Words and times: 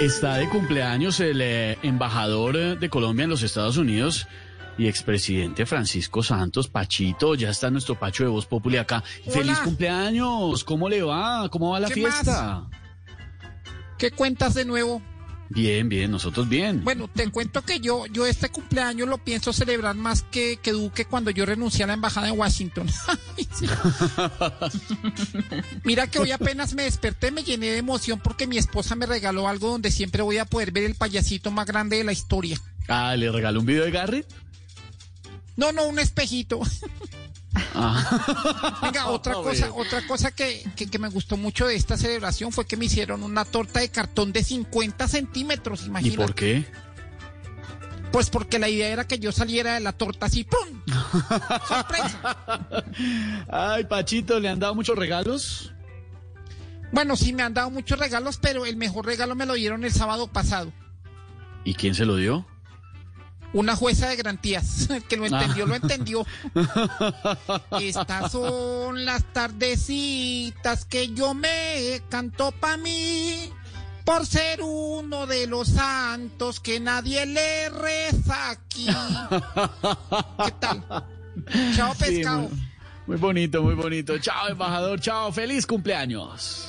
Está 0.00 0.36
de 0.36 0.48
cumpleaños 0.48 1.18
el 1.18 1.40
eh, 1.40 1.76
embajador 1.82 2.56
eh, 2.56 2.76
de 2.76 2.88
Colombia 2.88 3.24
en 3.24 3.30
los 3.30 3.42
Estados 3.42 3.78
Unidos 3.78 4.28
y 4.78 4.86
expresidente 4.86 5.66
Francisco 5.66 6.22
Santos. 6.22 6.68
Pachito, 6.68 7.34
ya 7.34 7.50
está 7.50 7.68
nuestro 7.68 7.98
Pacho 7.98 8.22
de 8.22 8.30
Voz 8.30 8.46
Populi 8.46 8.76
acá. 8.76 9.02
¡Feliz 9.28 9.58
cumpleaños! 9.58 10.62
¿Cómo 10.62 10.88
le 10.88 11.02
va? 11.02 11.48
¿Cómo 11.50 11.70
va 11.72 11.80
la 11.80 11.88
¿Qué 11.88 11.94
fiesta? 11.94 12.68
¿Qué 13.98 14.12
cuentas 14.12 14.54
de 14.54 14.64
nuevo? 14.64 15.02
Bien, 15.50 15.88
bien, 15.88 16.10
nosotros 16.10 16.48
bien. 16.48 16.84
Bueno, 16.84 17.08
te 17.08 17.28
cuento 17.30 17.62
que 17.62 17.80
yo, 17.80 18.06
yo 18.06 18.26
este 18.26 18.50
cumpleaños 18.50 19.08
lo 19.08 19.18
pienso 19.18 19.52
celebrar 19.52 19.96
más 19.96 20.22
que, 20.22 20.58
que 20.58 20.72
Duque 20.72 21.06
cuando 21.06 21.30
yo 21.30 21.46
renuncié 21.46 21.84
a 21.84 21.86
la 21.86 21.94
embajada 21.94 22.26
de 22.26 22.32
Washington. 22.32 22.86
Mira 25.84 26.06
que 26.06 26.18
hoy 26.18 26.32
apenas 26.32 26.74
me 26.74 26.84
desperté, 26.84 27.30
me 27.30 27.44
llené 27.44 27.70
de 27.70 27.78
emoción 27.78 28.20
porque 28.22 28.46
mi 28.46 28.58
esposa 28.58 28.94
me 28.94 29.06
regaló 29.06 29.48
algo 29.48 29.70
donde 29.70 29.90
siempre 29.90 30.22
voy 30.22 30.38
a 30.38 30.44
poder 30.44 30.70
ver 30.70 30.84
el 30.84 30.94
payasito 30.94 31.50
más 31.50 31.66
grande 31.66 31.96
de 31.96 32.04
la 32.04 32.12
historia. 32.12 32.60
Ah, 32.88 33.16
¿le 33.16 33.30
regaló 33.30 33.60
un 33.60 33.66
video 33.66 33.84
de 33.84 33.90
Garrett? 33.90 34.26
No, 35.56 35.72
no, 35.72 35.86
un 35.86 35.98
espejito. 35.98 36.60
Ah. 37.74 38.78
Venga, 38.82 39.08
otra 39.08 39.34
cosa, 39.34 39.72
otra 39.74 40.06
cosa 40.06 40.30
que, 40.30 40.64
que, 40.76 40.86
que 40.88 40.98
me 40.98 41.08
gustó 41.08 41.36
mucho 41.36 41.66
de 41.66 41.74
esta 41.76 41.96
celebración 41.96 42.52
fue 42.52 42.66
que 42.66 42.76
me 42.76 42.84
hicieron 42.86 43.22
una 43.22 43.44
torta 43.44 43.80
de 43.80 43.88
cartón 43.88 44.32
de 44.32 44.44
50 44.44 45.08
centímetros, 45.08 45.82
¿Y 45.82 45.86
imagínate. 45.86 46.22
por 46.22 46.34
qué? 46.34 46.66
Pues 48.12 48.30
porque 48.30 48.58
la 48.58 48.68
idea 48.68 48.88
era 48.88 49.06
que 49.06 49.18
yo 49.18 49.32
saliera 49.32 49.74
de 49.74 49.80
la 49.80 49.92
torta 49.92 50.26
así, 50.26 50.44
¡pum! 50.44 50.80
¡Sorpresa! 51.68 52.36
Ay, 53.48 53.84
Pachito, 53.84 54.40
¿le 54.40 54.48
han 54.48 54.58
dado 54.58 54.74
muchos 54.74 54.96
regalos? 54.96 55.72
Bueno, 56.90 57.16
sí, 57.16 57.34
me 57.34 57.42
han 57.42 57.52
dado 57.52 57.70
muchos 57.70 57.98
regalos, 57.98 58.38
pero 58.38 58.64
el 58.64 58.76
mejor 58.76 59.04
regalo 59.04 59.34
me 59.34 59.44
lo 59.44 59.54
dieron 59.54 59.84
el 59.84 59.92
sábado 59.92 60.26
pasado. 60.26 60.72
¿Y 61.64 61.74
quién 61.74 61.94
se 61.94 62.06
lo 62.06 62.16
dio? 62.16 62.46
Una 63.52 63.74
jueza 63.76 64.08
de 64.08 64.16
garantías. 64.16 64.90
El 64.90 65.02
que 65.08 65.16
lo 65.16 65.26
entendió, 65.26 65.66
lo 65.66 65.74
entendió. 65.74 66.26
Estas 67.80 68.32
son 68.32 69.04
las 69.04 69.24
tardecitas 69.32 70.84
que 70.84 71.12
yo 71.14 71.34
me 71.34 72.02
canto 72.08 72.52
pa' 72.52 72.76
mí. 72.76 73.50
Por 74.04 74.26
ser 74.26 74.62
uno 74.62 75.26
de 75.26 75.46
los 75.46 75.68
santos 75.68 76.60
que 76.60 76.80
nadie 76.80 77.26
le 77.26 77.68
reza 77.68 78.50
aquí. 78.50 78.86
¿Qué 80.44 80.50
tal? 80.58 80.84
Chao, 81.76 81.94
Sí, 81.94 82.04
pescado. 82.04 82.40
muy, 82.40 82.50
muy 83.06 83.16
bonito, 83.18 83.62
muy 83.62 83.74
bonito. 83.74 84.18
Chao, 84.18 84.48
embajador, 84.48 84.98
chao, 85.00 85.30
feliz 85.30 85.66
cumpleaños. 85.66 86.68